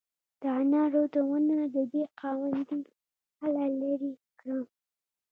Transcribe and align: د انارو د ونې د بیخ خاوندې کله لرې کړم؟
د 0.41 0.43
انارو 0.59 1.03
د 1.13 1.15
ونې 1.29 1.61
د 1.75 1.77
بیخ 1.91 2.09
خاوندې 2.19 2.79
کله 3.39 3.63
لرې 3.81 4.11
کړم؟ 4.39 4.63